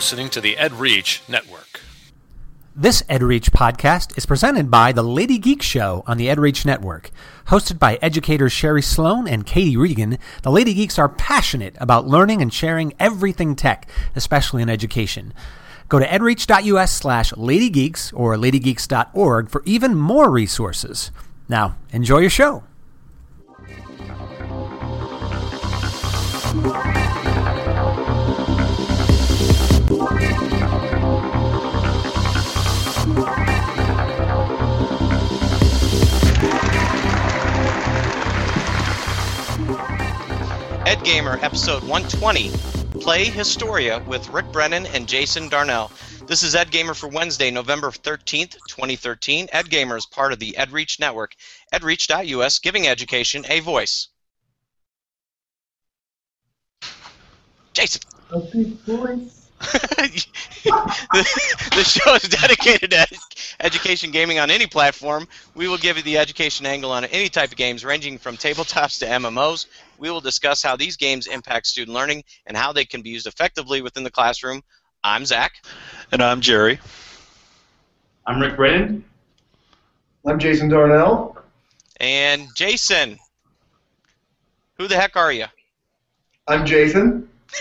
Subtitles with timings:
[0.00, 1.82] listening to the Ed Reach Network.
[2.74, 7.10] This EdReach podcast is presented by the Lady Geek Show on the EdReach Network.
[7.48, 12.40] Hosted by educators Sherry Sloan and Katie Regan, the Lady Geeks are passionate about learning
[12.40, 15.34] and sharing everything tech, especially in education.
[15.90, 21.10] Go to edreach.us slash ladygeeks or ladygeeks.org for even more resources.
[21.46, 22.64] Now, enjoy your show.
[40.90, 42.50] Ed Gamer, episode 120.
[43.00, 45.88] Play Historia with Rick Brennan and Jason Darnell.
[46.26, 49.50] This is Ed Gamer for Wednesday, November 13th, 2013.
[49.52, 51.36] Ed Gamer is part of the EdReach network,
[51.72, 54.08] edreach.us, giving education a voice.
[57.72, 58.00] Jason.
[59.60, 60.26] A big voice.
[61.12, 63.18] the, the show is dedicated to ed-
[63.60, 65.28] education gaming on any platform.
[65.54, 68.98] We will give you the education angle on any type of games, ranging from tabletops
[69.00, 69.66] to MMOs.
[69.98, 73.26] We will discuss how these games impact student learning and how they can be used
[73.26, 74.62] effectively within the classroom.
[75.04, 75.52] I'm Zach.
[76.12, 76.78] And I'm Jerry.
[78.26, 79.04] I'm Rick Brennan.
[80.26, 81.38] I'm Jason Darnell.
[81.98, 83.18] And Jason.
[84.78, 85.46] Who the heck are you?
[86.48, 87.28] I'm Jason.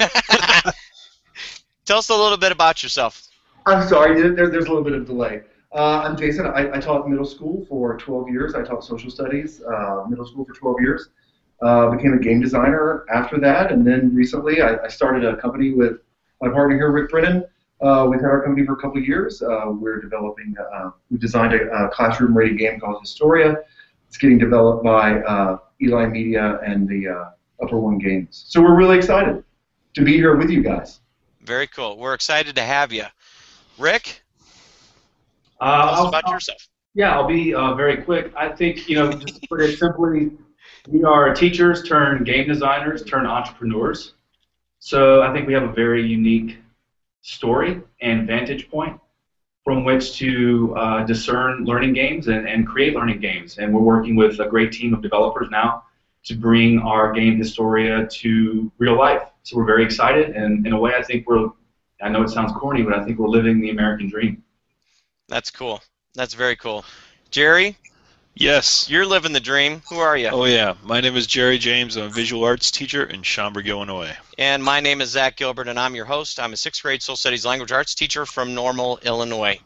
[1.89, 3.29] Tell us a little bit about yourself.
[3.65, 5.41] I'm sorry, there, there's a little bit of delay.
[5.71, 6.45] Uh, I'm Jason.
[6.45, 8.53] I, I taught middle school for 12 years.
[8.53, 11.09] I taught social studies uh, middle school for 12 years.
[11.63, 15.71] Uh, became a game designer after that, and then recently I, I started a company
[15.71, 15.93] with
[16.43, 17.43] my partner here, Rick Brennan.
[17.81, 19.41] Uh, we've had our company for a couple of years.
[19.41, 20.53] Uh, we're developing.
[20.71, 23.55] Uh, we designed a, a classroom-ready game called Historia.
[24.07, 27.31] It's getting developed by Eline Media and the
[27.63, 28.45] Upper One Games.
[28.47, 29.43] So we're really excited
[29.95, 30.99] to be here with you guys.
[31.41, 31.97] Very cool.
[31.97, 33.05] We're excited to have you.
[33.77, 34.21] Rick,
[35.61, 36.67] Uh, tell us I'll- about I'll- yourself.
[36.95, 38.33] Yeah, I'll be uh, very quick.
[38.36, 40.31] I think, you know, just to put it simply,
[40.87, 44.14] we are teachers turned game designers turned entrepreneurs.
[44.80, 46.58] So I think we have a very unique
[47.21, 48.99] story and vantage point
[49.64, 53.59] from which to uh, discern learning games and, and create learning games.
[53.59, 55.83] And we're working with a great team of developers now
[56.23, 59.23] to bring our game Historia to real life.
[59.44, 61.50] So we're very excited, and in a way, I think we're,
[62.02, 64.44] I know it sounds corny, but I think we're living the American dream.
[65.27, 65.82] That's cool.
[66.14, 66.86] That's very cool.
[67.32, 67.77] Jerry,
[68.36, 68.89] Yes.
[68.89, 69.82] you're living the dream.
[69.89, 70.30] Who are you?
[70.30, 70.76] Oh yeah.
[70.83, 71.98] My name is Jerry James.
[71.98, 74.16] I'm a visual arts teacher in Schaumburg, Illinois.
[74.38, 76.39] And my name is Zach Gilbert, and I'm your host.
[76.39, 79.60] I'm a sixth grade social studies language arts teacher from Normal, Illinois.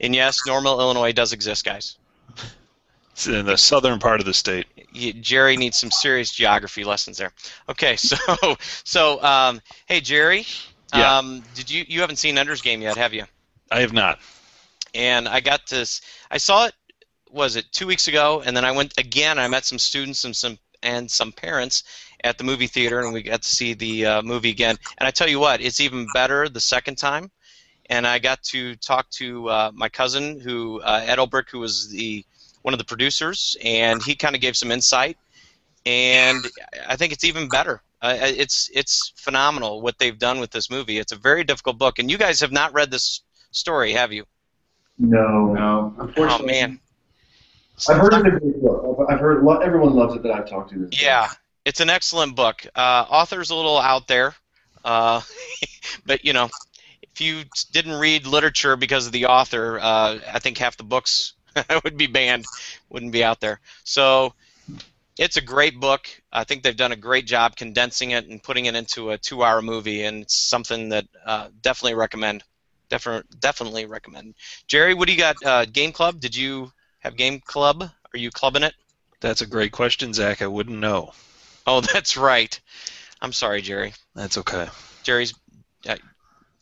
[0.00, 1.96] And yes, Normal, Illinois does exist, guys.
[3.14, 4.66] It's in the southern part of the state.
[4.92, 7.32] You, Jerry needs some serious geography lessons there.
[7.68, 8.16] Okay, so
[8.82, 10.44] so um, hey Jerry,
[10.92, 11.18] Yeah.
[11.18, 13.24] um, did you you haven't seen Ender's Game yet, have you?
[13.70, 14.18] I have not.
[14.94, 16.00] And I got this.
[16.32, 16.74] I saw it.
[17.30, 18.42] Was it two weeks ago?
[18.44, 19.38] And then I went again.
[19.38, 21.84] I met some students and some and some parents
[22.24, 24.76] at the movie theater, and we got to see the uh, movie again.
[24.98, 27.30] And I tell you what, it's even better the second time.
[27.90, 31.16] And I got to talk to uh, my cousin, who uh,
[31.50, 32.24] who was the
[32.64, 35.18] one of the producers, and he kind of gave some insight.
[35.84, 36.42] And
[36.88, 37.82] I think it's even better.
[38.00, 40.98] Uh, it's it's phenomenal what they've done with this movie.
[40.98, 43.20] It's a very difficult book, and you guys have not read this
[43.50, 44.24] story, have you?
[44.98, 45.52] No.
[45.52, 46.46] No, unfortunately.
[46.48, 46.80] Oh man.
[47.88, 49.06] I've heard it's a great book.
[49.10, 50.78] I've heard lo- everyone loves it that I've talked to.
[50.78, 51.28] This Yeah,
[51.66, 52.66] it's an excellent book.
[52.74, 54.34] Uh, author's a little out there,
[54.84, 55.20] uh,
[56.06, 56.48] but you know,
[57.02, 57.42] if you
[57.72, 61.34] didn't read literature because of the author, uh, I think half the books
[61.84, 62.44] would be banned,
[62.88, 63.60] wouldn't be out there.
[63.84, 64.34] So
[65.18, 66.08] it's a great book.
[66.32, 69.62] I think they've done a great job condensing it and putting it into a two-hour
[69.62, 72.42] movie, and it's something that uh, definitely recommend.
[72.88, 74.34] Definitely, definitely recommend.
[74.66, 75.36] Jerry, what do you got?
[75.44, 76.20] Uh, Game Club?
[76.20, 77.82] Did you have Game Club?
[77.82, 78.74] Are you clubbing it?
[79.20, 80.42] That's a great question, Zach.
[80.42, 81.12] I wouldn't know.
[81.66, 82.58] Oh, that's right.
[83.20, 83.94] I'm sorry, Jerry.
[84.14, 84.68] That's okay.
[85.02, 85.34] Jerry's.
[85.88, 85.96] Uh,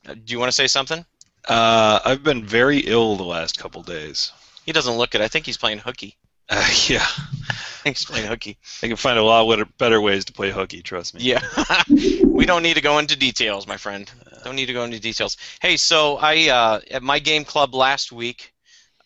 [0.09, 1.05] uh, do you want to say something?
[1.49, 4.33] Uh, I've been very ill the last couple days.
[4.65, 5.21] He doesn't look it.
[5.21, 6.17] I think he's playing hooky.
[6.49, 7.05] Uh, yeah.
[7.05, 8.59] I think he's playing hooky.
[8.83, 10.83] I can find a lot of better ways to play hooky.
[10.83, 11.23] Trust me.
[11.23, 11.43] Yeah.
[12.25, 14.11] we don't need to go into details, my friend.
[14.45, 15.37] Don't need to go into details.
[15.61, 18.53] Hey, so I uh, at my game club last week,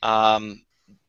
[0.02, 0.62] um,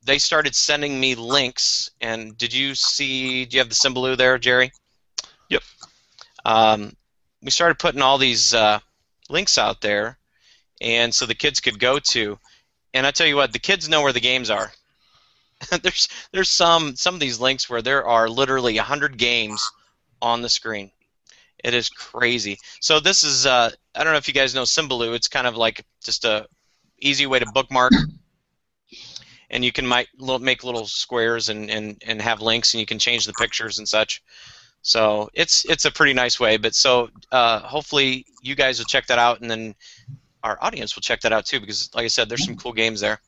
[0.03, 1.89] they started sending me links.
[2.01, 3.45] And did you see?
[3.45, 4.71] Do you have the Symbaloo there, Jerry?
[5.49, 5.63] Yep.
[6.45, 6.95] Um,
[7.41, 8.79] we started putting all these uh,
[9.29, 10.17] links out there,
[10.81, 12.39] and so the kids could go to.
[12.97, 14.71] And I tell you what, the kids know where the games are.
[15.83, 19.61] there's there's some some of these links where there are literally hundred games
[20.19, 20.89] on the screen,
[21.63, 22.57] It is crazy.
[22.81, 25.13] So this is uh, I don't know if you guys know Symbaloo.
[25.13, 26.47] It's kind of like just a
[26.99, 27.93] easy way to bookmark,
[29.51, 33.27] and you can make little squares and, and, and have links, and you can change
[33.27, 34.23] the pictures and such.
[34.81, 36.57] So it's it's a pretty nice way.
[36.57, 39.75] But so uh, hopefully you guys will check that out, and then
[40.47, 43.01] our audience will check that out too, because like I said, there's some cool games
[43.01, 43.19] there,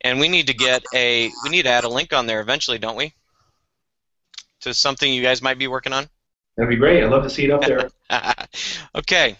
[0.00, 2.78] and we need to get a we need to add a link on there eventually,
[2.78, 3.12] don't we?
[4.62, 6.08] To something you guys might be working on.
[6.56, 7.02] That'd be great.
[7.02, 7.90] I'd love to see it up there.
[8.94, 9.36] okay,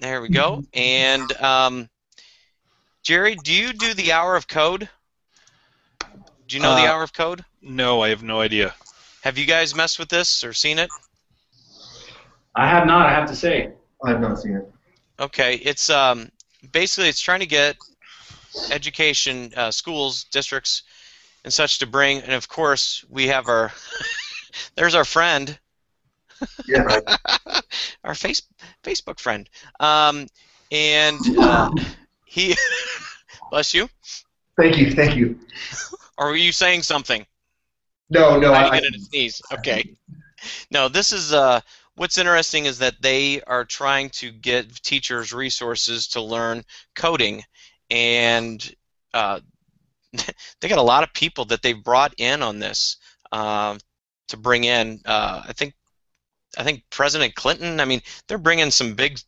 [0.00, 0.64] there we go.
[0.74, 1.88] And um,
[3.02, 4.88] Jerry, do you do the hour of code?
[6.46, 7.44] Do you know Uh, the hour of code?
[7.62, 8.74] No, I have no idea.
[9.22, 10.90] Have you guys messed with this or seen it?
[12.54, 13.06] I have not.
[13.06, 13.72] I have to say.
[14.04, 14.72] I have not seen it.
[15.20, 16.30] Okay, it's um,
[16.72, 17.76] basically it's trying to get
[18.70, 20.82] education, uh, schools, districts,
[21.44, 23.72] and such to bring, and of course we have our
[24.74, 25.58] there's our friend,
[26.66, 27.02] Yeah, right.
[28.04, 28.42] our face
[28.82, 29.48] Facebook friend,
[29.80, 30.26] um,
[30.70, 31.70] and uh,
[32.24, 32.56] he
[33.50, 33.88] bless you.
[34.56, 35.38] Thank you, thank you.
[36.16, 37.24] Or were you saying something?
[38.10, 39.42] No, no, I, it in a sneeze.
[39.52, 39.94] Okay.
[40.70, 41.60] No, this is uh,
[41.98, 46.62] what's interesting is that they are trying to get teachers resources to learn
[46.94, 47.42] coding,
[47.90, 48.74] and
[49.12, 49.40] uh,
[50.60, 52.96] they got a lot of people that they've brought in on this
[53.32, 53.78] um,
[54.28, 55.00] to bring in.
[55.04, 55.74] Uh, I think
[56.56, 57.80] I think President Clinton.
[57.80, 59.20] I mean, they're bringing some big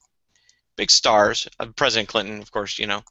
[0.77, 1.49] big stars.
[1.59, 3.03] Uh, President Clinton, of course, you know.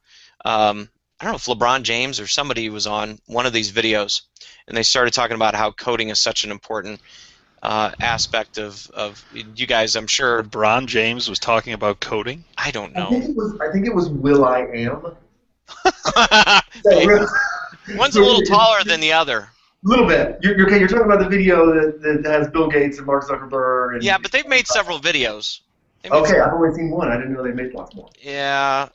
[0.44, 0.88] Um,
[1.20, 4.22] I don't know if LeBron James or somebody was on one of these videos,
[4.66, 6.98] and they started talking about how coding is such an important
[7.62, 9.96] uh, aspect of, of you guys.
[9.96, 10.42] I'm sure.
[10.42, 12.44] LeBron James was talking about coding.
[12.56, 13.06] I don't know.
[13.06, 13.30] I think know.
[13.30, 13.60] it was.
[13.60, 15.14] I think it was will.i.am.
[16.84, 17.24] Maybe.
[17.96, 19.48] One's a little taller than the other.
[19.84, 20.38] A little bit.
[20.42, 20.78] You're, you're okay.
[20.78, 23.94] You're talking about the video that, that has Bill Gates and Mark Zuckerberg.
[23.94, 25.60] And, Yeah, but they've made several videos.
[26.02, 27.08] They've made Okay, I've only seen one.
[27.08, 28.10] I didn't know they made lots more.
[28.20, 28.88] Yeah.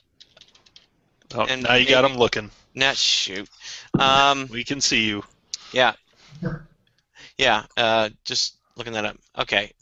[1.34, 2.50] Oh, And now you got them looking.
[2.74, 3.48] Not shoot.
[3.98, 5.24] Um, We can see you.
[5.72, 5.94] yeah.
[7.38, 7.64] Yeah.
[7.76, 9.16] Uh, just looking that up.
[9.38, 9.72] Okay.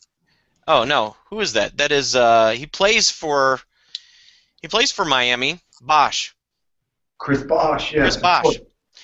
[0.66, 1.76] Oh no, who is that?
[1.76, 2.16] That is.
[2.16, 3.60] Uh, he plays for.
[4.62, 5.60] He plays for Miami.
[5.82, 6.34] Bosh.
[7.18, 7.92] Chris Bosh.
[7.92, 8.02] Yeah.
[8.02, 8.56] Chris Bosh.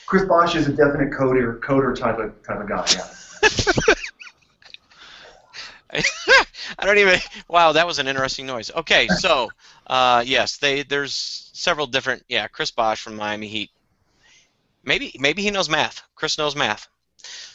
[0.06, 2.86] Chris Bosh is a definite coder, coder type of type of guy.
[2.92, 3.94] Yeah.
[6.78, 7.18] I don't even.
[7.48, 8.70] Wow, that was an interesting noise.
[8.74, 9.50] Okay, so
[9.86, 12.24] uh, yes, they there's several different.
[12.28, 13.70] Yeah, Chris Bosh from Miami Heat.
[14.84, 16.02] Maybe maybe he knows math.
[16.14, 16.88] Chris knows math.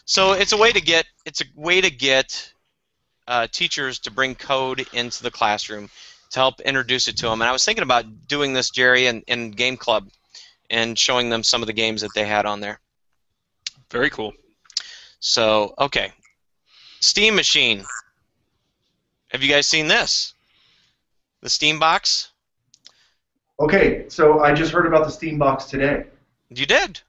[0.05, 2.51] So it's a way to get it's a way to get
[3.27, 5.89] uh, teachers to bring code into the classroom
[6.31, 7.41] to help introduce it to them.
[7.41, 10.09] And I was thinking about doing this, Jerry, in, in Game Club,
[10.69, 12.79] and showing them some of the games that they had on there.
[13.91, 14.33] Very cool.
[15.19, 16.11] So okay,
[16.99, 17.83] Steam Machine.
[19.29, 20.33] Have you guys seen this?
[21.41, 22.31] The Steam box?
[23.59, 26.05] Okay, so I just heard about the Steam box today,
[26.49, 27.01] You did.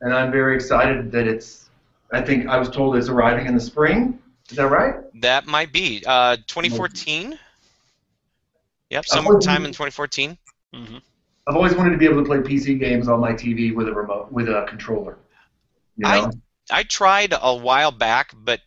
[0.00, 1.63] and I'm very excited that it's.
[2.12, 4.18] I think I was told it's arriving in the spring.
[4.50, 4.94] Is that right?
[5.14, 7.38] That might be uh, 2014.
[8.90, 10.38] Yep, sometime in 2014.
[10.72, 10.98] hmm
[11.46, 13.92] I've always wanted to be able to play PC games on my TV with a
[13.92, 15.18] remote, with a controller.
[15.96, 16.28] You I-
[16.70, 18.60] I tried a while back, but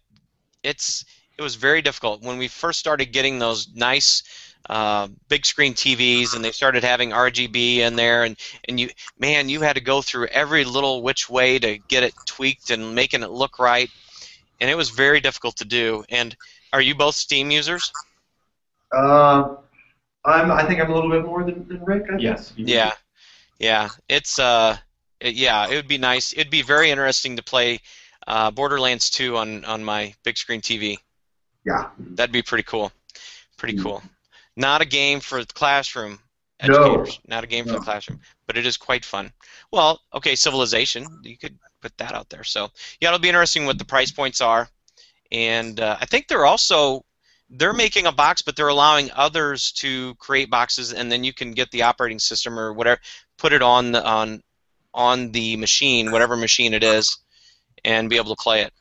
[0.64, 1.06] it's
[1.38, 4.24] it was very difficult when we first started getting those nice
[4.70, 8.36] uh, big screen TVs, and they started having RGB in there, and
[8.68, 12.14] and you man, you had to go through every little which way to get it
[12.26, 13.90] tweaked and making it look right,
[14.60, 16.04] and it was very difficult to do.
[16.10, 16.36] And
[16.74, 17.92] are you both Steam users?
[18.92, 19.56] Uh,
[20.26, 20.52] I'm.
[20.52, 22.04] I think I'm a little bit more than, than Rick.
[22.04, 22.22] I think.
[22.22, 22.54] Yes.
[22.58, 22.92] Yeah,
[23.60, 23.90] yeah.
[24.10, 24.78] It's uh,
[25.20, 25.68] it, yeah.
[25.70, 26.34] It would be nice.
[26.34, 27.80] It'd be very interesting to play
[28.28, 30.98] uh, Borderlands 2 on on my big screen TV.
[31.66, 31.90] Yeah.
[31.98, 32.92] That'd be pretty cool.
[33.58, 33.84] Pretty Mm.
[33.84, 34.04] cool.
[34.58, 36.20] Not a game for the classroom
[36.64, 36.74] No.
[36.74, 37.20] educators.
[37.28, 39.32] Not a game for the classroom, but it is quite fun.
[39.72, 41.06] Well, okay, Civilization.
[41.24, 42.44] You could put that out there.
[42.44, 44.68] So yeah, it'll be interesting what the price points are,
[45.32, 47.06] and uh, I think they're also
[47.52, 51.52] they're making a box, but they're allowing others to create boxes, and then you can
[51.52, 53.00] get the operating system or whatever,
[53.38, 54.42] put it on the on
[54.96, 57.20] on the machine, whatever machine it is,
[57.86, 58.74] and be able to play it.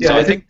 [0.00, 0.08] Yeah.
[0.08, 0.46] so I I think.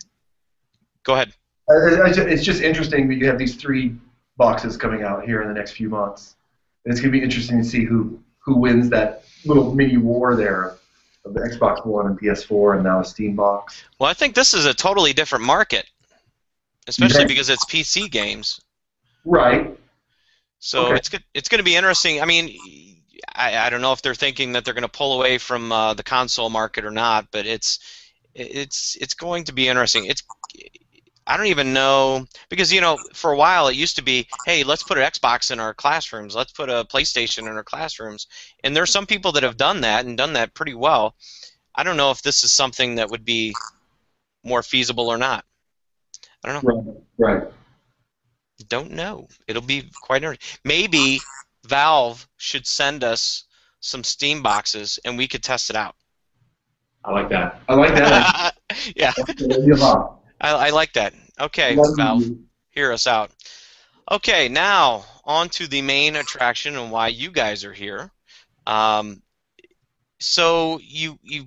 [1.02, 1.32] Go ahead.
[1.68, 3.94] It's just interesting that you have these three
[4.40, 6.36] boxes coming out here in the next few months.
[6.84, 10.34] And it's going to be interesting to see who, who wins that little mini war
[10.34, 10.78] there
[11.26, 13.84] of the Xbox One and PS4 and now a Steam box.
[13.98, 15.84] Well, I think this is a totally different market,
[16.88, 17.34] especially Okay.
[17.34, 18.58] because it's PC games.
[19.26, 19.78] Right.
[20.58, 20.96] So Okay.
[20.96, 21.10] it's.
[21.34, 22.22] It's going to be interesting.
[22.22, 22.58] I mean,
[23.34, 25.92] I, I don't know if they're thinking that they're going to pull away from uh,
[25.92, 27.78] the console market or not, but it's
[28.34, 30.06] it's it's going to be interesting.
[30.06, 30.22] It's
[31.30, 34.64] I don't even know because you know for a while it used to be, hey,
[34.64, 38.26] let's put an Xbox in our classrooms, let's put a PlayStation in our classrooms,
[38.64, 41.14] and there's some people that have done that and done that pretty well.
[41.76, 43.54] I don't know if this is something that would be
[44.42, 45.44] more feasible or not.
[46.42, 47.04] I don't know.
[47.16, 47.36] Right.
[47.36, 47.52] Right.
[48.68, 49.28] Don't know.
[49.46, 50.58] It'll be quite interesting.
[50.64, 51.20] Maybe
[51.64, 53.44] Valve should send us
[53.78, 55.94] some Steam boxes and we could test it out.
[57.04, 57.62] I like that.
[57.68, 58.56] I like that.
[58.96, 60.06] yeah, yeah.
[60.40, 61.14] I, I like that.
[61.38, 62.24] Okay, Valve,
[62.70, 63.30] hear us out.
[64.10, 68.10] Okay, now on to the main attraction and why you guys are here.
[68.66, 69.22] Um,
[70.18, 71.46] so you you,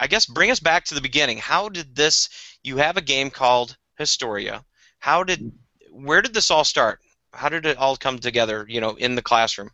[0.00, 1.38] I guess bring us back to the beginning.
[1.38, 2.28] How did this?
[2.62, 4.64] You have a game called Historia.
[4.98, 5.52] How did?
[5.90, 7.00] Where did this all start?
[7.32, 8.66] How did it all come together?
[8.68, 9.70] You know, in the classroom.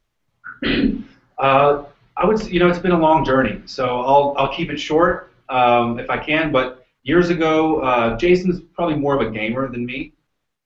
[1.39, 1.85] Uh,
[2.17, 5.33] I would, you know, it's been a long journey, so I'll I'll keep it short
[5.49, 6.53] um, if I can.
[6.53, 10.13] But years ago, uh, Jason's probably more of a gamer than me.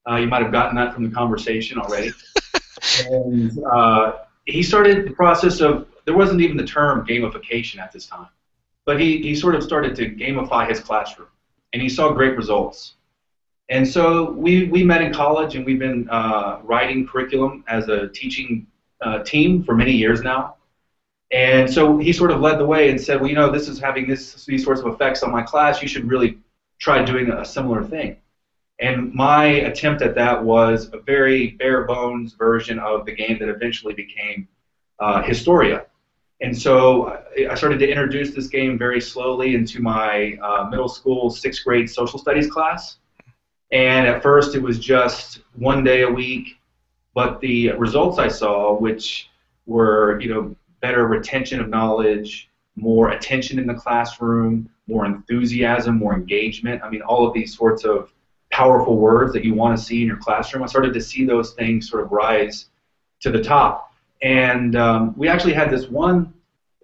[0.08, 2.12] Uh, you might have gotten that from the conversation already.
[3.08, 4.12] and uh,
[4.46, 8.28] he started the process of there wasn't even the term gamification at this time,
[8.84, 11.28] but he he sort of started to gamify his classroom,
[11.72, 12.94] and he saw great results.
[13.70, 18.08] And so we we met in college, and we've been uh, writing curriculum as a
[18.08, 18.66] teaching
[19.00, 20.56] uh, team for many years now.
[21.34, 23.80] And so he sort of led the way and said, well, you know, this is
[23.80, 25.82] having this, these sorts of effects on my class.
[25.82, 26.38] You should really
[26.78, 28.18] try doing a similar thing.
[28.80, 33.48] And my attempt at that was a very bare bones version of the game that
[33.48, 34.46] eventually became
[35.00, 35.86] uh, Historia.
[36.40, 41.30] And so I started to introduce this game very slowly into my uh, middle school
[41.30, 42.98] sixth grade social studies class.
[43.72, 46.60] And at first it was just one day a week,
[47.12, 49.30] but the results I saw, which
[49.66, 56.12] were, you know, better retention of knowledge, more attention in the classroom, more enthusiasm, more
[56.12, 56.82] engagement.
[56.84, 58.12] I mean, all of these sorts of
[58.50, 60.62] powerful words that you want to see in your classroom.
[60.62, 62.66] I started to see those things sort of rise
[63.20, 63.94] to the top.
[64.20, 66.34] And um, we actually had this one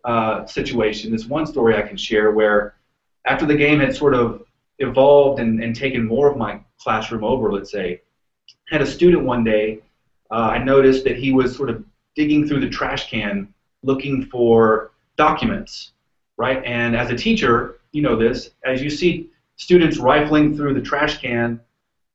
[0.06, 2.76] uh, situation, this one story I can share where
[3.26, 4.44] after the game had sort of
[4.78, 8.00] evolved and, and taken more of my classroom over, let's say,
[8.70, 9.80] had a student one day,
[10.30, 13.52] uh, I noticed that he was sort of digging through the trash can
[13.82, 15.92] looking for documents,
[16.36, 16.62] right?
[16.64, 21.18] And as a teacher, you know this, as you see students rifling through the trash
[21.18, 21.60] can,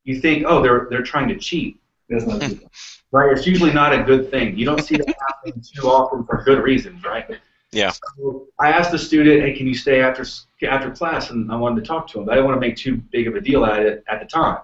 [0.04, 1.78] you think, oh, they're, they're trying to cheat.
[2.08, 3.36] right?
[3.36, 4.56] It's usually not a good thing.
[4.56, 7.38] You don't see that happen too often for good reasons, right?
[7.72, 7.90] Yeah.
[7.90, 10.24] So I asked the student, hey, can you stay after
[10.68, 11.30] after class?
[11.30, 12.24] And I wanted to talk to him.
[12.24, 14.26] But I didn't want to make too big of a deal at it at the
[14.26, 14.60] time.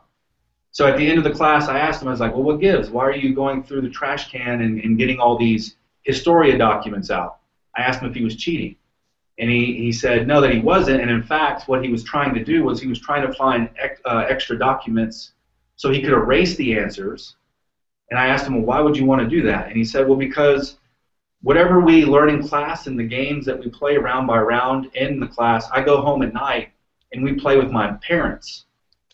[0.71, 2.61] So at the end of the class, I asked him, I was like, well, what
[2.61, 2.89] gives?
[2.89, 7.11] Why are you going through the trash can and, and getting all these Historia documents
[7.11, 7.39] out.
[7.77, 8.77] I asked him if he was cheating.
[9.39, 11.01] And he, he said no, that he wasn't.
[11.01, 13.71] And in fact, what he was trying to do was he was trying to find
[13.79, 15.33] ex, uh, extra documents
[15.77, 17.37] so he could erase the answers.
[18.11, 19.69] And I asked him, well, why would you want to do that?
[19.69, 20.77] And he said, well, because
[21.43, 25.19] whatever we learn in class and the games that we play round by round in
[25.19, 26.73] the class, I go home at night
[27.13, 28.67] and we play with my parents.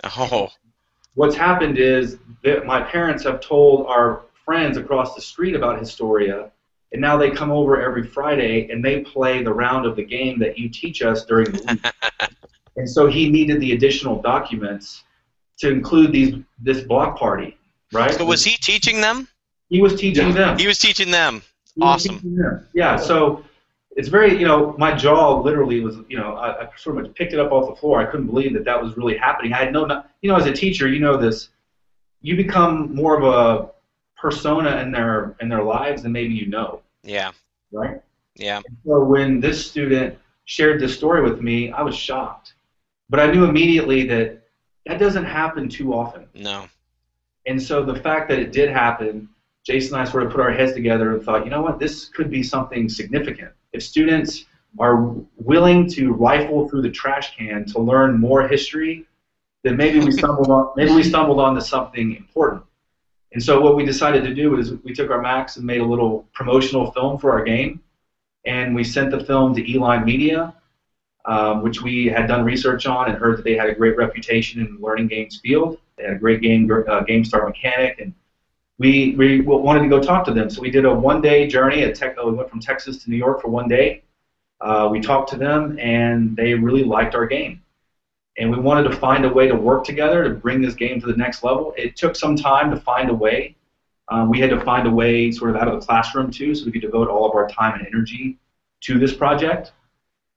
[0.04, 0.50] Oh.
[1.14, 6.50] What's happened is that my parents have told our friends across the street about Historia,
[6.92, 10.38] and now they come over every Friday and they play the round of the game
[10.38, 12.28] that you teach us during the week.
[12.76, 15.04] and so he needed the additional documents
[15.58, 17.56] to include these this block party,
[17.92, 18.12] right?
[18.12, 19.28] So was he teaching them?
[19.68, 20.32] He was teaching Yeah.
[20.32, 20.58] them.
[20.58, 21.42] He was teaching them.
[21.74, 22.14] He Awesome.
[22.16, 22.66] teaching them.
[22.74, 22.96] Yeah.
[22.96, 23.44] So
[23.96, 27.32] it's very, you know, my jaw literally was, you know, I, I sort of picked
[27.34, 28.00] it up off the floor.
[28.00, 29.52] I couldn't believe that that was really happening.
[29.52, 31.48] I had no, no- you know, as a teacher, you know this.
[32.22, 33.70] You become more of a
[34.18, 37.30] persona in their in their lives than maybe you know, Yeah.
[37.72, 38.00] right?
[38.34, 38.60] Yeah.
[38.84, 42.54] So when this student shared this story with me, I was shocked.
[43.10, 44.42] But I knew immediately that
[44.86, 46.26] that doesn't happen too often.
[46.34, 46.66] No.
[47.46, 49.28] And so the fact that it did happen,
[49.64, 52.06] Jason and I sort of put our heads together and thought, you know what, this
[52.06, 53.52] could be something significant.
[53.72, 54.44] If students
[54.78, 59.06] are willing to rifle through the trash can to learn more history,
[59.64, 62.62] then maybe we stumbled on maybe we stumbled onto something important.
[63.32, 65.84] And so what we decided to do is we took our Macs and made a
[65.84, 67.80] little promotional film for our game,
[68.46, 70.54] and we sent the film to Eline Media,
[71.26, 74.60] um, which we had done research on and heard that they had a great reputation
[74.60, 75.78] in the learning games field.
[75.96, 78.14] They had a great game uh, game start mechanic, and
[78.78, 80.48] we, we wanted to go talk to them.
[80.48, 81.82] So we did a one-day journey.
[81.82, 84.02] At tech, we went from Texas to New York for one day.
[84.60, 87.60] Uh, we talked to them, and they really liked our game.
[88.38, 91.06] And we wanted to find a way to work together to bring this game to
[91.06, 91.74] the next level.
[91.76, 93.56] It took some time to find a way.
[94.08, 96.64] Um, we had to find a way sort of out of the classroom too, so
[96.64, 98.38] we could devote all of our time and energy
[98.82, 99.72] to this project.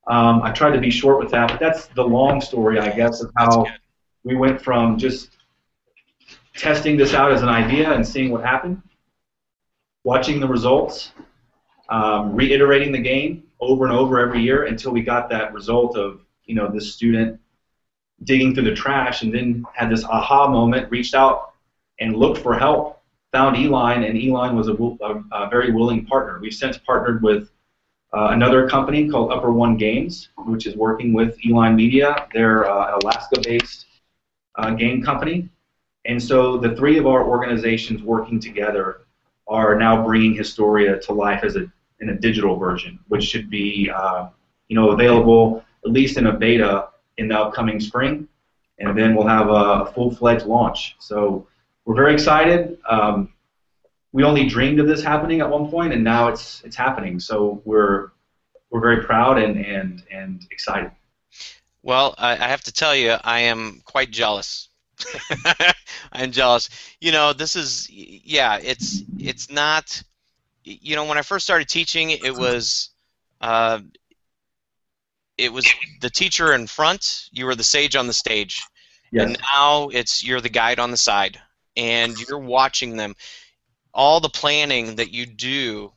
[0.08, 3.22] Um, I tried to be short with that, but that's the long story, I guess,
[3.22, 3.66] of how
[4.24, 5.38] we went from just
[6.56, 8.82] testing this out as an idea and seeing what happened,
[10.04, 11.12] watching the results,
[11.90, 16.22] um, reiterating the game over and over every year until we got that result of
[16.46, 17.40] you know this student
[18.24, 21.54] digging through the trash and then had this aha moment, reached out
[22.00, 23.02] and looked for help,
[23.32, 26.40] found Eline, and Eline was a, a, a very willing partner.
[26.40, 27.50] We've since partnered with
[28.14, 32.28] uh, another company called Upper One Games, which is working with Eline Media.
[32.34, 33.86] They're uh, Alaska-based
[34.58, 35.50] uh, game company,
[36.06, 39.02] and so the three of our organizations working together
[39.48, 43.90] are now bringing Historia to life as a in a digital version, which should be
[43.96, 44.28] uh,
[44.68, 46.90] you know available at least in a beta
[47.22, 48.28] in the upcoming spring,
[48.80, 50.96] and then we'll have a, full-fledged launch.
[51.00, 51.48] So
[51.86, 52.80] we're very excited.
[52.90, 53.32] Um,
[54.12, 57.20] we only dreamed of this happening at one point, and now it's it's happening.
[57.20, 58.10] So we're
[58.72, 60.92] we're very proud and and and excited.
[61.84, 64.70] Well, I, I have to tell you, I am quite jealous.
[66.12, 66.70] I'm jealous.
[67.00, 70.04] You know, this is yeah, it's it's not.
[70.64, 72.90] You know, when I first started teaching, it was.
[73.40, 73.80] Uh,
[75.42, 75.66] it was
[76.02, 78.62] the teacher in front, you were the sage on the stage.
[79.12, 79.26] Yes.
[79.26, 81.40] And now it's you're the guide on the side
[81.76, 83.16] and you're watching them.
[83.94, 85.92] All the planning that you do,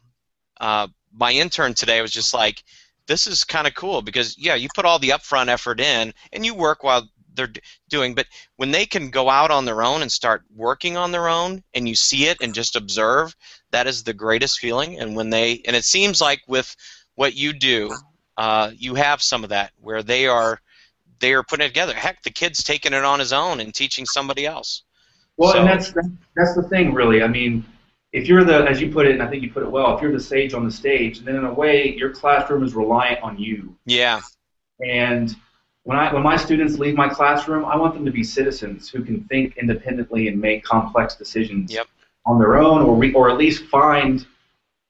[0.61, 2.65] uh, my intern today was just like,
[3.07, 6.45] this is kind of cool because yeah, you put all the upfront effort in and
[6.45, 7.53] you work while they're
[7.89, 11.29] doing, but when they can go out on their own and start working on their
[11.29, 13.37] own and you see it and just observe,
[13.73, 14.99] that is the greatest feeling.
[14.99, 16.75] And when they and it seems like with
[17.15, 17.95] what you do,
[18.37, 20.61] uh, you have some of that where they are
[21.21, 21.95] they are putting it together.
[21.95, 24.83] Heck, the kid's taking it on his own and teaching somebody else.
[25.37, 25.93] Well, so, and that's
[26.37, 27.23] that's the thing, really.
[27.23, 27.65] I mean,
[28.13, 30.03] if you're the, as you put it, and I think you put it well, if
[30.03, 33.39] you're the sage on the stage, then in a way, your classroom is reliant on
[33.39, 33.77] you.
[33.87, 34.21] Yeah.
[34.87, 35.35] And
[35.85, 39.03] when I when my students leave my classroom, I want them to be citizens who
[39.03, 41.87] can think independently and make complex decisions yep.
[42.27, 44.27] on their own, or re, or at least find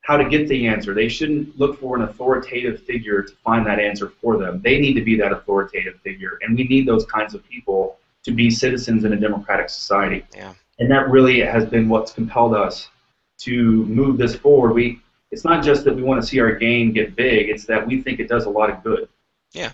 [0.04, 0.92] how to get the answer.
[0.92, 4.60] They shouldn't look for an authoritative figure to find that answer for them.
[4.62, 8.30] They need to be that authoritative figure, and we need those kinds of people to
[8.30, 10.24] be citizens in a democratic society.
[10.36, 10.52] Yeah.
[10.78, 12.88] And that really has been what's compelled us
[13.38, 14.74] to move this forward.
[14.74, 17.86] We it's not just that we want to see our game get big; it's that
[17.86, 19.08] we think it does a lot of good.
[19.52, 19.72] Yeah.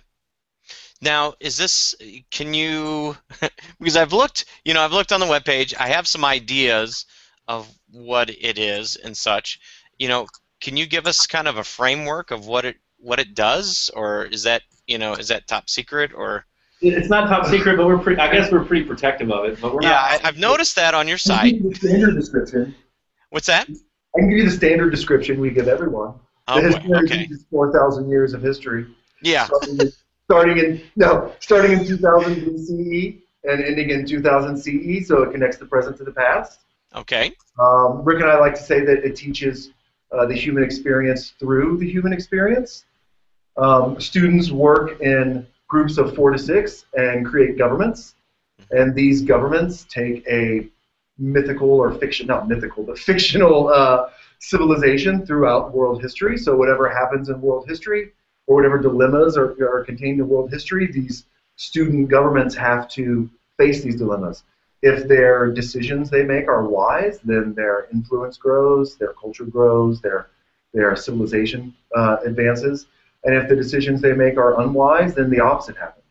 [1.02, 1.96] Now, is this?
[2.30, 3.16] Can you?
[3.80, 5.74] because I've looked, you know, I've looked on the web page.
[5.78, 7.04] I have some ideas
[7.48, 9.58] of what it is and such
[10.00, 10.26] you know,
[10.60, 14.24] can you give us kind of a framework of what it what it does, or
[14.24, 16.46] is that you know is that top secret or?
[16.82, 18.18] It's not top secret, but we're pretty.
[18.18, 20.20] I guess we're pretty protective of it, but we're yeah, not.
[20.22, 21.62] Yeah, I've noticed that on your site.
[21.62, 22.74] The standard description.
[23.28, 23.68] What's that?
[23.68, 26.14] I can give you the standard description we give everyone.
[26.48, 27.28] Oh, the okay.
[27.50, 28.86] Four thousand years of history.
[29.22, 29.44] Yeah.
[29.44, 29.92] Starting in,
[30.24, 35.58] starting in no, starting in 2000 BCE and ending in 2000 CE, so it connects
[35.58, 36.60] the present to the past.
[36.96, 37.32] Okay.
[37.58, 39.70] Um, Rick and I like to say that it teaches
[40.12, 42.84] uh, the human experience through the human experience.
[43.56, 48.14] Um, students work in groups of four to six and create governments,
[48.70, 50.68] and these governments take a
[51.18, 56.36] mythical or fiction, not mythical, but fictional uh, civilization throughout world history.
[56.38, 58.12] So whatever happens in world history,
[58.46, 63.82] or whatever dilemmas are, are contained in world history, these student governments have to face
[63.82, 64.42] these dilemmas
[64.82, 70.30] if their decisions they make are wise, then their influence grows, their culture grows, their
[70.72, 72.86] their civilization uh, advances.
[73.24, 76.04] And if the decisions they make are unwise, then the opposite happens.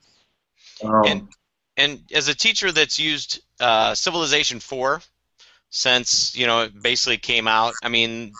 [0.83, 1.27] Um, and,
[1.77, 5.01] and as a teacher that's used uh, Civilization 4
[5.71, 8.33] since you know it basically came out, I mean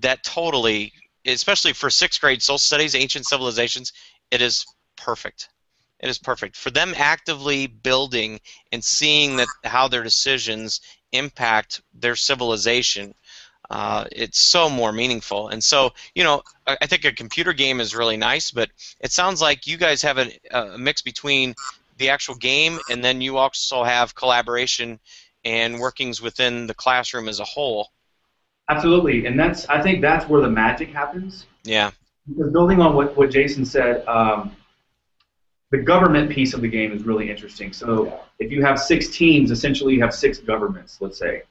[0.00, 0.92] that totally,
[1.26, 3.92] especially for sixth grade social studies, ancient civilizations,
[4.30, 5.48] it is perfect.
[6.00, 10.80] It is perfect for them actively building and seeing that how their decisions
[11.12, 13.14] impact their civilization.
[13.70, 17.80] Uh, it's so more meaningful, and so you know, I, I, think a computer game
[17.80, 21.54] is really nice, but it sounds like you guys have a, a mix between
[21.98, 24.98] the actual game and then you also have collaboration
[25.44, 27.90] and workings within the classroom as a whole.
[28.70, 31.46] Absolutely, and that's I think that's where the magic happens.
[31.64, 31.90] Yeah.
[32.28, 34.54] Because building on what, what Jason said, um,
[35.70, 37.72] the government piece of the game is really interesting.
[37.72, 41.42] So if you have six teams, essentially you have six governments, let's say.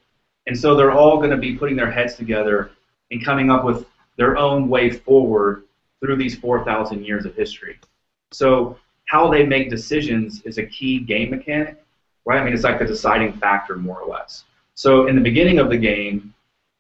[0.48, 2.72] And so they're all going to be putting their heads together
[3.12, 3.86] and coming up with
[4.18, 5.64] their own way forward
[6.00, 7.80] through these 4,000 years of history.
[8.32, 11.84] So how they make decisions is a key game mechanic,
[12.26, 12.40] right?
[12.40, 14.46] I mean, it's like the deciding factor, more or less.
[14.76, 16.34] So in the beginning of the game,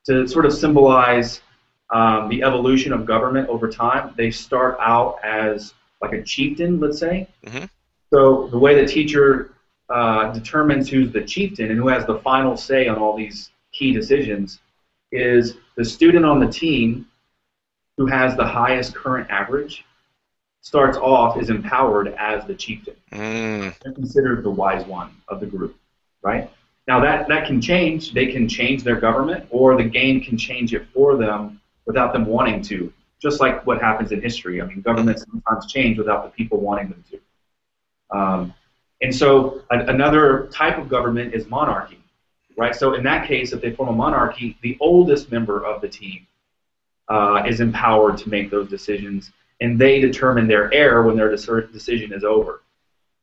[0.05, 1.41] to sort of symbolize
[1.89, 6.99] um, the evolution of government over time, they start out as like a chieftain, let's
[6.99, 7.27] say.
[7.45, 7.65] Mm-hmm.
[8.11, 9.51] So the way the teacher
[9.89, 13.93] uh, determines who's the chieftain and who has the final say on all these key
[13.93, 14.59] decisions
[15.11, 17.07] is the student on the team
[17.97, 19.85] who has the highest current average
[20.61, 22.95] starts off is empowered as the chieftain.
[23.11, 23.73] Mm.
[23.79, 25.77] They're considered the wise one of the group,
[26.21, 26.49] right?
[26.87, 28.13] Now that that can change.
[28.13, 32.25] They can change their government, or the game can change it for them without them
[32.25, 32.91] wanting to.
[33.21, 34.61] Just like what happens in history.
[34.61, 38.17] I mean, governments sometimes change without the people wanting them to.
[38.17, 38.53] Um,
[39.01, 41.99] and so a, another type of government is monarchy,
[42.57, 42.75] right?
[42.75, 46.27] So in that case, if they form a monarchy, the oldest member of the team
[47.09, 51.71] uh, is empowered to make those decisions, and they determine their heir when their deci-
[51.71, 52.61] decision is over.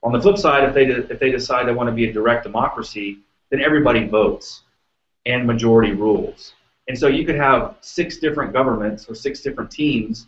[0.02, 2.12] On the flip side, if they de- if they decide they want to be a
[2.12, 3.18] direct democracy,
[3.50, 4.62] then everybody votes,
[5.26, 6.54] and majority rules.
[6.88, 10.26] And so you could have six different governments or six different teams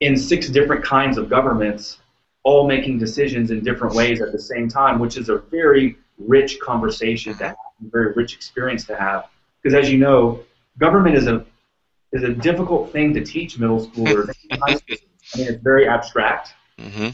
[0.00, 1.98] in six different kinds of governments,
[2.44, 6.58] all making decisions in different ways at the same time, which is a very rich
[6.60, 9.28] conversation to have, a very rich experience to have.
[9.62, 10.42] Because as you know,
[10.78, 11.44] government is a
[12.12, 14.30] is a difficult thing to teach middle schoolers.
[14.50, 15.02] and high schoolers.
[15.34, 16.54] I mean, it's very abstract.
[16.78, 17.08] hmm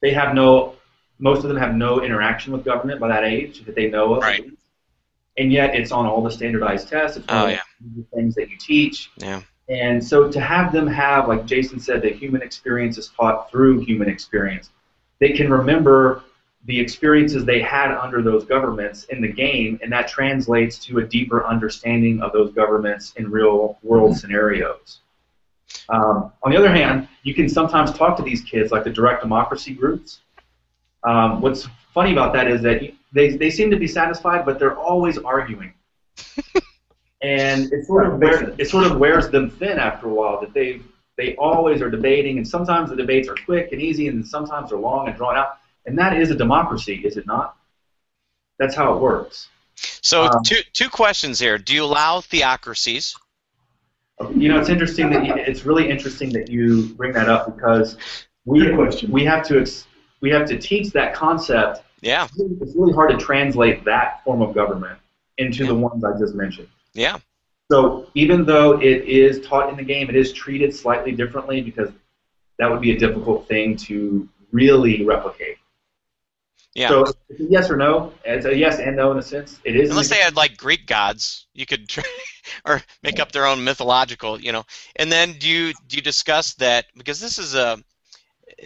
[0.00, 0.76] They have no,
[1.18, 4.22] most of them have no interaction with government by that age that they know of.
[4.22, 4.48] Right.
[5.38, 7.16] And yet, it's on all the standardized tests.
[7.16, 7.60] It's one Oh, yeah.
[7.96, 9.10] the things that you teach.
[9.18, 9.42] Yeah.
[9.68, 13.80] And so to have them have, like Jason said, the human experience is taught through
[13.80, 14.70] human experience.
[15.20, 16.22] They can remember
[16.64, 21.04] the experiences they had under those governments in the game, and that translates to a
[21.04, 25.00] deeper understanding of those governments in real world scenarios.
[25.88, 29.22] Um, on the other hand, you can sometimes talk to these kids, like the direct
[29.22, 30.20] democracy groups.
[31.04, 34.76] Um, what's funny about that is that they, they seem to be satisfied, but they're
[34.76, 35.72] always arguing
[37.22, 40.52] and it sort of wears it sort of wears them thin after a while that
[40.54, 40.80] they
[41.18, 44.78] they always are debating, and sometimes the debates are quick and easy, and sometimes they're
[44.78, 45.58] long and drawn out.
[45.84, 47.56] And that is a democracy, is it not?
[48.60, 49.48] That's how it works.
[49.74, 51.58] So Um, two two questions here.
[51.58, 53.16] Do you allow theocracies?
[54.34, 57.96] You know, it's interesting that you, it's really interesting that you bring that up because
[58.44, 58.72] we
[59.08, 59.86] we have to ex,
[60.20, 61.82] we have to teach that concept.
[62.00, 62.28] Yeah.
[62.36, 64.98] It's really- hard to translate that form of government
[65.36, 66.68] into the ones I just mentioned.
[66.94, 67.18] Yeah.
[67.70, 71.90] So even though it is taught in the game, it is treated slightly differently because
[72.58, 75.58] that would be a difficult thing to really replicate.
[76.74, 76.88] Yeah.
[76.88, 78.12] So it's a yes or no.
[78.24, 79.58] It's a yes and no in a sense.
[79.64, 79.90] It is.
[79.90, 82.04] Unless the they had like Greek gods, you could try,
[82.64, 84.64] or make up their own mythological, you know.
[84.96, 87.82] And then do you do you discuss that because this is a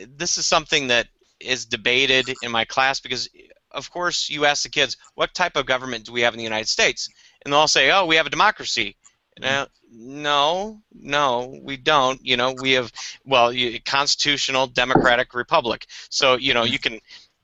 [0.09, 1.09] this is something that
[1.43, 3.29] is debated in my class because
[3.71, 6.45] of course you ask the kids what type of government do we have in the
[6.45, 7.09] United States
[7.45, 8.97] and they'll all say oh we have a democracy.
[9.41, 12.25] Now, no, no, we don't.
[12.25, 12.93] You know, we have
[13.25, 15.87] well, you, constitutional democratic republic.
[16.11, 16.99] So you know, you can.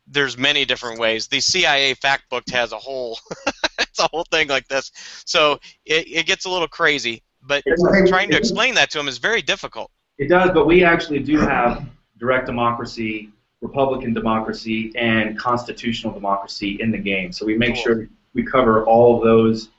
[0.07, 1.29] There's many different ways.
[1.29, 3.19] The CIA fact book has a whole,
[3.79, 4.91] it's a whole thing like this.
[5.27, 7.23] So it, it gets a little crazy.
[7.43, 7.63] But
[8.07, 9.91] trying to explain that to them is very difficult.
[10.17, 11.87] It does, but we actually do have
[12.19, 17.33] direct democracy, Republican democracy, and constitutional democracy in the game.
[17.33, 17.83] So we make Cool.
[17.83, 19.71] sure we cover all of those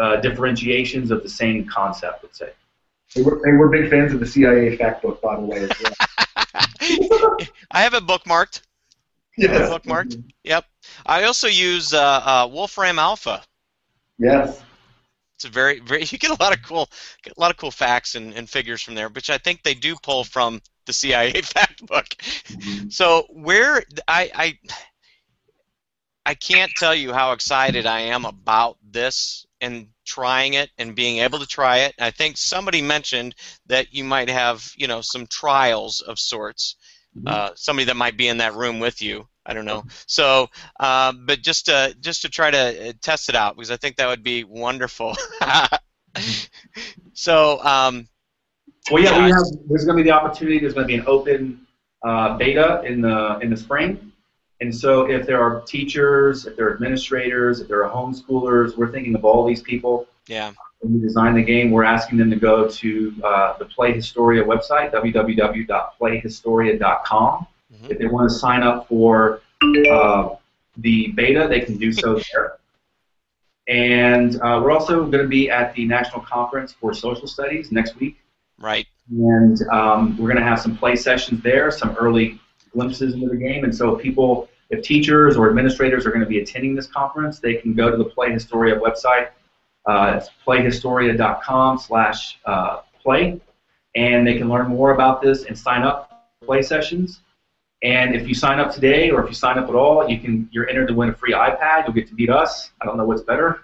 [0.00, 2.24] uh, differentiations of the same concept.
[2.24, 2.50] Let's say.
[3.14, 5.58] And we're, and we're big fans of the CIA fact book, by the way.
[5.68, 5.92] As well.
[7.70, 8.62] I have it bookmarked.
[9.36, 9.70] yes.
[9.70, 10.22] Bookmarked.
[10.44, 10.64] Yep.
[11.06, 13.42] I also use uh, uh, Wolfram Alpha.
[14.18, 14.62] Yes.
[15.36, 16.00] It's a very, very.
[16.10, 16.88] You get a lot of cool,
[17.26, 19.94] a lot of cool facts and, and figures from there, which I think they do
[20.02, 22.06] pull from the CIA fact book.
[22.88, 24.58] So where I, I,
[26.24, 31.18] I can't tell you how excited I am about this and trying it and being
[31.18, 31.94] able to try it.
[32.00, 33.34] I think somebody mentioned
[33.66, 36.76] that you might have, you know, some trials of sorts.
[37.24, 39.26] Uh, somebody that might be in that room with you.
[39.46, 39.84] I don't know.
[40.06, 43.76] So, uh, but just to just to try to uh, test it out because I
[43.76, 45.16] think that would be wonderful.
[47.14, 48.08] so, um,
[48.90, 49.42] Well, yeah, we have.
[49.68, 50.58] There's going to be the opportunity.
[50.58, 51.66] There's going to be an open
[52.04, 54.12] uh, beta in the in the spring,
[54.60, 58.90] and so if there are teachers, if there are administrators, if there are homeschoolers, we're
[58.92, 60.06] thinking of all these people.
[60.28, 63.92] yeah, When we design the game, we're asking them to go to uh, the Play
[63.92, 67.46] Historia website, www.playhistoria.com.
[67.74, 67.90] Mhm.
[67.90, 69.40] If they want to sign up for
[69.90, 70.28] uh,
[70.78, 72.58] the beta, they can do so there.
[73.68, 77.96] And uh, we're also going to be at the National Conference for Social Studies next
[77.96, 78.16] week.
[78.58, 78.86] Right.
[79.10, 82.40] And um, we're going to have some play sessions there, some early
[82.72, 83.64] glimpses into the game.
[83.64, 87.38] And so if people, if teachers or administrators are going to be attending this conference,
[87.38, 89.28] they can go to the Play Historia website.
[89.86, 93.40] Uh, it's playhistoria.com slash uh, play.
[93.94, 97.20] And they can learn more about this and sign up for play sessions.
[97.82, 100.48] And if you sign up today, or if you sign up at all, you can
[100.50, 101.84] you're entered to win a free iPad.
[101.84, 102.70] You'll get to meet us.
[102.80, 103.60] I don't know what's better.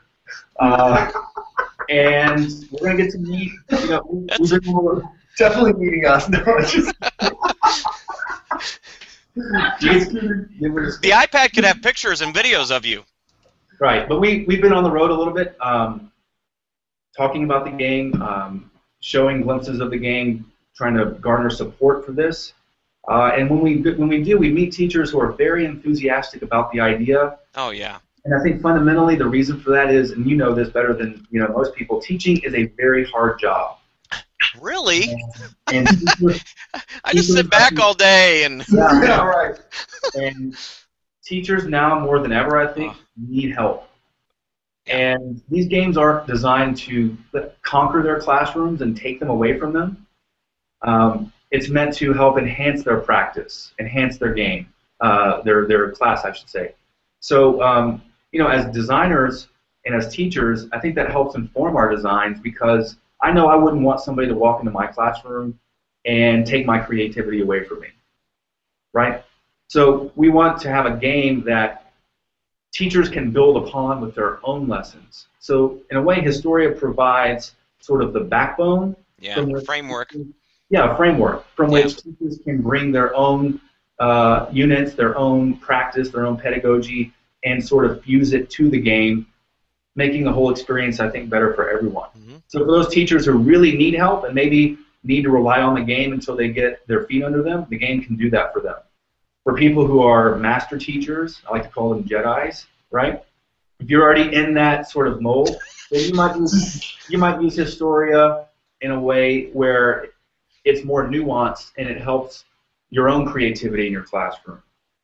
[0.61, 1.11] Uh,
[1.92, 3.52] and we're gonna get to meet.
[3.70, 5.02] You know, we've been more-
[5.38, 6.28] Definitely meeting us.
[6.28, 6.92] No, just.
[11.00, 13.02] The iPad could have pictures and videos of you.
[13.81, 16.12] Right, but we we've been on the road a little bit, um,
[17.16, 22.12] talking about the game, um, showing glimpses of the game, trying to garner support for
[22.12, 22.52] this.
[23.09, 26.70] Uh, and when we when we do, we meet teachers who are very enthusiastic about
[26.72, 27.38] the idea.
[27.57, 27.98] Oh yeah.
[28.24, 31.26] And I think fundamentally the reason for that is, and you know this better than
[31.30, 33.78] you know most people, teaching is a very hard job.
[34.61, 35.14] Really?
[35.72, 36.44] And teachers,
[37.04, 39.58] I just sit back all day and yeah, right.
[40.14, 40.56] and
[41.24, 43.88] teachers now more than ever, I think, need help.
[44.87, 47.16] And these games aren't designed to
[47.62, 50.06] conquer their classrooms and take them away from them.
[50.82, 56.24] Um, it's meant to help enhance their practice, enhance their game, uh, their their class,
[56.24, 56.74] I should say.
[57.20, 58.02] So, um,
[58.33, 59.49] you know, as designers
[59.85, 63.83] and as teachers, I think that helps inform our designs because I know I wouldn't
[63.83, 65.59] want somebody to walk into my classroom
[66.05, 67.88] and take my creativity away from me,
[68.92, 69.23] right?
[69.68, 71.92] So we want to have a game that
[72.73, 75.29] teachers can build upon with their own lessons.
[75.38, 78.97] So in a way, Historia provides sort of the backbone.
[79.18, 80.14] yeah, framework.
[80.71, 81.85] Yeah, a framework from Yeah.
[81.85, 83.61] which teachers can bring their own
[83.99, 87.12] uh, units, their own practice, their own pedagogy,
[87.44, 89.26] and sort of fuse it to the game,
[89.96, 92.09] making the whole experience, I think, better for everyone.
[92.16, 92.42] Mhm.
[92.46, 95.83] So for those teachers who really need help and maybe need to rely on the
[95.83, 98.76] game until they get their feet under them, the game can do that for them.
[99.44, 103.22] For people who are master teachers, I like to call them Jedi's, right?
[103.81, 105.57] If you're already in that sort of mold,
[105.90, 108.46] then you might use you might use Historia
[108.81, 110.11] in a way where
[110.64, 112.44] it's more nuanced and it helps
[112.90, 114.62] your own creativity in your classroom.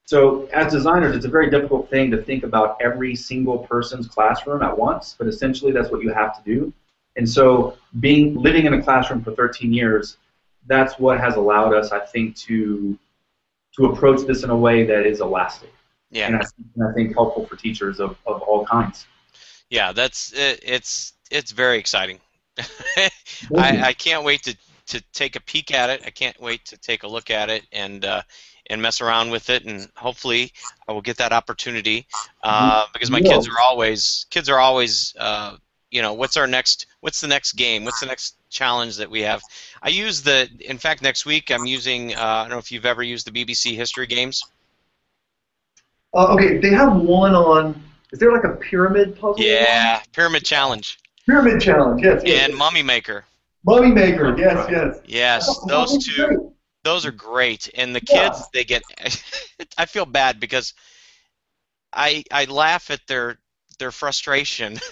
[0.08, 4.62] So as designers, it's a very difficult thing to think about every single person's classroom
[4.62, 6.72] at once, but essentially that's what you have to do.
[7.16, 10.16] And so being living in a classroom for 13 years,
[10.66, 12.98] that's what has allowed us, I think, to
[13.76, 15.74] to approach this in a way that is elastic
[16.10, 16.28] Yeah.
[16.28, 16.44] and, I,
[16.76, 19.06] and I think helpful for teachers of, of all kinds.
[19.68, 22.18] Yeah, that's it, it's it's very exciting.
[22.96, 23.10] I,
[23.58, 26.00] I can't wait to, to take a peek at it.
[26.06, 28.22] I can't wait to take a look at it and uh,
[28.70, 29.64] and mess around with it.
[29.64, 30.52] And hopefully,
[30.86, 32.06] I will get that opportunity
[32.42, 35.56] uh, because my kids are always kids are always uh,
[35.90, 39.22] you know what's our next what's the next game what's the next challenge that we
[39.22, 39.42] have.
[39.82, 42.86] I use the in fact next week I'm using uh, I don't know if you've
[42.86, 44.44] ever used the BBC History Games.
[46.14, 47.82] Uh, okay, they have one on.
[48.12, 49.36] Is there like a pyramid puzzle?
[49.36, 52.02] Yeah, Pyramid Challenge Pyramid challenge.
[52.02, 52.22] Yes.
[52.24, 52.48] yes.
[52.48, 53.24] and Mummy Maker.
[53.64, 54.34] Mummy Maker.
[54.38, 54.66] Yes.
[54.70, 55.00] Yes.
[55.06, 56.52] Yes, Oh, those two.
[56.84, 57.16] Those are mm.
[57.16, 57.68] great.
[57.74, 58.30] And the Yeah.
[58.30, 58.82] kids they get
[59.78, 60.74] i feel bad because
[61.92, 63.38] i i laugh at their
[63.78, 64.78] their frustration.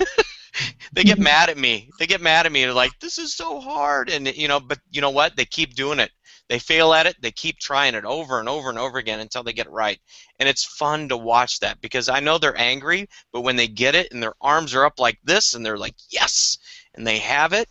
[0.94, 1.90] They get mad at me.
[1.98, 2.64] They get mad at me.
[2.64, 4.08] They're like this is so hard.
[4.08, 5.36] And you know but you know what?
[5.36, 6.10] They keep doing it.
[6.48, 7.16] They fail at it.
[7.20, 10.00] They keep trying it over and over and over again until they get it right.
[10.38, 13.94] And it's fun to watch that because i know they're angry but when they get
[13.94, 16.56] it and their arms are up like this and they're like yes
[16.94, 17.68] and they have it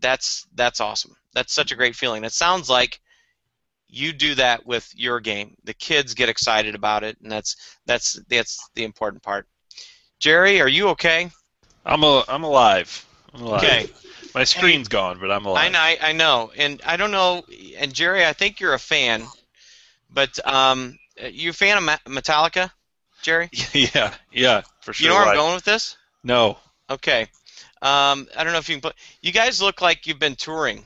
[0.00, 1.14] that's that's awesome.
[1.34, 2.24] That's such a great feeling.
[2.24, 3.00] It sounds like
[3.88, 5.56] you do that with your game.
[5.64, 9.46] The kids get excited about it, and that's that's that's the important part.
[10.18, 11.30] Jerry, are you okay?
[11.86, 13.06] I'm a, I'm alive.
[13.34, 13.64] I'm alive.
[13.64, 13.88] Okay.
[14.34, 15.72] My screen's gone, but I'm I alive.
[15.72, 17.44] know, I, I know, and I don't know.
[17.78, 19.24] And Jerry, I think you're a fan,
[20.10, 20.98] but um,
[21.30, 22.70] you a fan of Metallica,
[23.22, 23.48] Jerry?
[23.72, 25.04] yeah, yeah, for sure.
[25.04, 25.96] you know where I'm going with this?
[26.22, 26.58] No.
[26.90, 27.22] Okay.
[27.80, 28.96] Um, I don't know if you can put.
[29.22, 30.84] You guys look like you've been touring.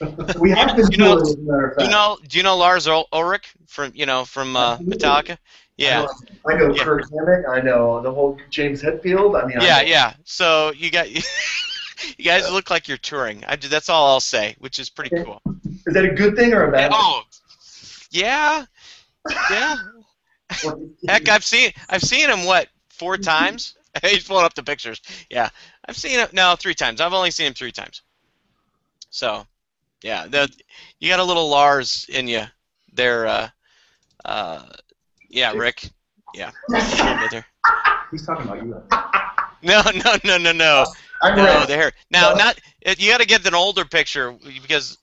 [0.38, 2.18] We have been You know- it, as a matter of Do you know?
[2.28, 5.38] Do you know Lars Ul- Ulrich from you know from uh, Metallica?
[5.76, 6.06] Yeah.
[6.48, 6.84] I know Yeah.
[6.84, 7.44] Kirk Hammett.
[7.48, 9.40] I know the whole James Hetfield.
[9.40, 10.14] I mean, Yeah, know- yeah.
[10.24, 11.10] So you got
[12.18, 13.44] you guys look like you're touring.
[13.46, 15.24] I, that's all I'll say, which is pretty Okay.
[15.24, 15.40] cool.
[15.86, 16.98] Is that a good thing or a bad thing?
[17.00, 17.22] Oh,
[18.10, 18.64] yeah,
[19.50, 19.76] yeah.
[21.08, 23.74] Heck, I've seen I've seen him what four times.
[24.02, 25.00] He's pulling up the pictures.
[25.30, 25.50] Yeah,
[25.88, 27.00] I've seen him no three times.
[27.00, 28.02] I've only seen him three times.
[29.10, 29.46] So,
[30.04, 30.48] yeah, the,
[31.00, 32.42] you got a little Lars in you
[32.92, 33.26] there.
[33.26, 33.48] Uh,
[34.24, 34.62] uh,
[35.30, 35.90] yeah, Rick.
[36.34, 37.46] Yeah, a little bit there.
[38.10, 38.82] He's talking about you.
[39.62, 40.84] No, no, no, no, no.
[41.22, 41.90] I'm No, the hair.
[42.10, 42.36] Now, No.
[42.36, 42.60] not
[42.98, 44.98] you got to get an older picture because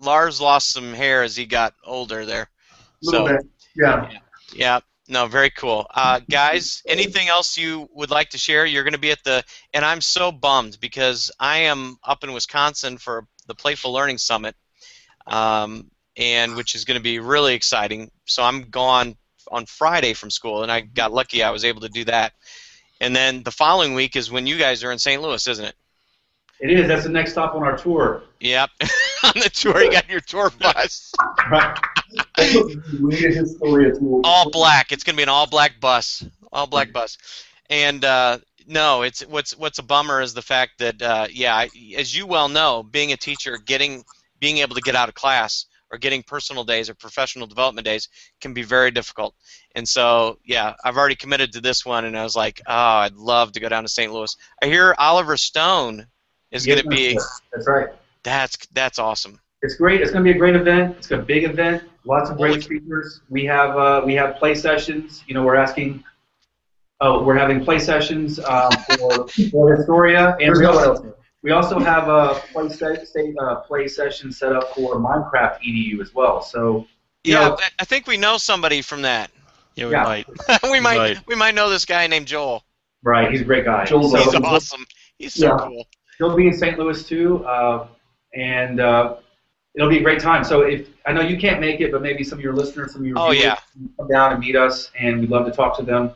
[0.00, 2.48] Lars lost some hair as he got older there.
[2.72, 3.46] A little So, bit.
[3.76, 4.10] Yeah.
[4.52, 5.86] yeah, no, very cool.
[5.94, 8.66] Uh, guys, anything else you would like to share?
[8.66, 12.32] You're going to be at the, and I'm so bummed because I am up in
[12.32, 14.54] Wisconsin for the Playful Learning Summit,
[15.26, 18.10] um, and which is going to be really exciting.
[18.24, 19.16] So I'm gone
[19.50, 22.32] on Friday from school, and I got lucky I was able to do that.
[23.00, 25.20] And then the following week is when you guys are in St.
[25.20, 25.74] Louis, isn't it?
[26.60, 26.86] It is.
[26.86, 28.22] That's the next stop on our tour.
[28.38, 28.70] Yep.
[29.24, 31.12] on the tour, you got your tour bus.
[31.50, 31.78] Right.
[33.00, 34.20] Weird Historia tool.
[34.24, 34.92] all black.
[34.92, 37.16] It's gonna be an all black bus, all black bus.
[37.70, 41.70] And uh, no, it's what's what's a bummer is the fact that uh, yeah, I-
[41.96, 44.04] as you well know, being a teacher, getting
[44.38, 48.08] being able to get out of class or getting personal days or professional development days
[48.40, 49.34] can be very difficult.
[49.74, 53.14] And so yeah, I've already committed to this one, and I was like, oh, I'd
[53.14, 54.12] love to go down to St.
[54.12, 54.34] Louis.
[54.62, 56.06] I hear Oliver Stone
[56.50, 57.14] is gonna be
[57.52, 57.88] That's right.
[58.22, 59.40] that's that's awesome.
[59.62, 60.00] It's great.
[60.00, 60.96] It's going to be a great event.
[60.96, 61.82] It's a big event.
[62.06, 63.20] Lots of great speakers.
[63.28, 65.22] We have uh, we have play sessions.
[65.26, 66.02] You know, we're asking.
[67.02, 72.08] Oh, we're having play sessions um, for, for Historia, and we also, we also have
[72.08, 76.42] a play, se- state, uh, play session set up for Minecraft EDU as well.
[76.42, 76.86] So
[77.24, 79.30] Yeah, know, I- I think we know somebody from that.
[79.76, 80.02] Yeah, we Yeah.
[80.02, 80.26] might.
[80.70, 81.18] we might Right.
[81.26, 82.64] we might know this guy named Joel.
[83.02, 83.30] right?
[83.30, 83.86] He's a great guy.
[83.86, 84.44] Joel's So He's awesome.
[84.44, 84.86] awesome.
[85.18, 85.56] He's so Yeah.
[85.58, 85.86] cool.
[86.18, 86.78] he'll be in St.
[86.78, 87.86] Louis too, uh,
[88.34, 89.16] and uh,
[89.74, 90.44] it'll be a great time.
[90.44, 93.00] So if I know you can't make it, but maybe some of your listeners, some
[93.00, 93.54] of your Oh, viewers yeah.
[93.72, 96.10] can come down and meet us, and we'd love to talk to them.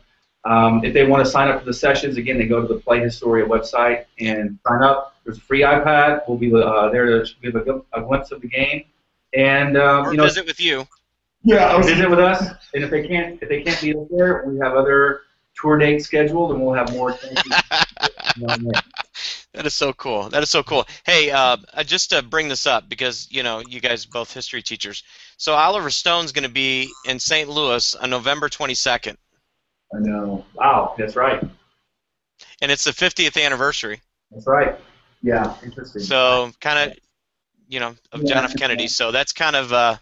[0.45, 2.79] Um, if they want to sign up for the sessions, again, they go to the
[2.79, 5.15] Play Historia website and sign up.
[5.23, 6.21] There's a free iPad.
[6.27, 8.85] We'll be uh, there to give a, a glimpse of the game,
[9.33, 10.87] and um, Or you know, visit with you.
[11.43, 12.43] Yeah, visit with us.
[12.73, 15.21] And if they can't, if they can't be there, we have other
[15.59, 17.17] tour dates scheduled, and we'll have more.
[19.55, 20.27] That is so cool.
[20.29, 20.85] That is so cool.
[21.05, 24.33] Hey, uh, uh, just to bring this up because you know you guys are both
[24.33, 25.03] history teachers.
[25.37, 27.49] So Oliver Stone's going to be in St.
[27.49, 29.15] Louis on November 22nd,
[29.95, 30.43] I know.
[30.55, 31.41] wow, that's right.
[32.61, 34.01] and it's the 50th anniversary.
[34.31, 34.75] That's right.
[35.21, 35.55] Yeah.
[35.63, 36.01] Interesting.
[36.01, 36.97] So kind of,
[37.69, 38.55] you know, of John F.
[38.55, 38.87] Kennedy.
[38.87, 39.95] So that's kind of uh,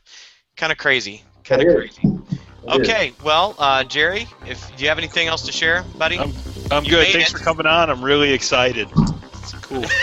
[0.58, 1.22] kind of crazy.
[1.44, 1.98] Kind of It is.
[2.00, 2.18] crazy.
[2.66, 6.18] Okay, well, uh, Jerry, if do you have anything else to share, buddy?
[6.18, 6.34] I'm-
[6.72, 7.08] I'm good.
[7.10, 7.38] Thanks it.
[7.38, 7.90] for coming on.
[7.90, 8.88] I'm really excited.
[8.96, 9.84] It's cool.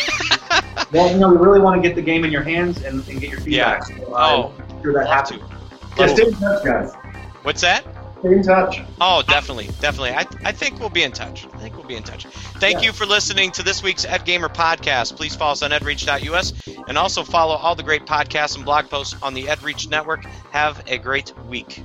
[0.93, 3.21] Well, you know, we really want to get the game in your hands and, and
[3.21, 3.85] get your feedback.
[3.85, 5.41] So, uh, Oh, I'm sure that happens.
[5.41, 5.47] to.
[5.47, 6.29] Yeah, Love stay to.
[6.29, 6.93] in touch, guys.
[7.45, 7.85] What's that?
[8.21, 8.83] Stay in touch.
[9.01, 10.11] Oh, definitely, definitely.
[10.11, 11.47] I, I think we'll be in touch.
[11.55, 12.27] I think we'll be in touch.
[12.27, 12.89] Thank Yeah.
[12.89, 15.17] you for listening to this week's Ed Gamer podcast.
[15.17, 16.53] Please follow us on edreach.us
[16.87, 20.25] and also follow all the great podcasts and blog posts on the EdReach network.
[20.53, 21.83] Have a great week.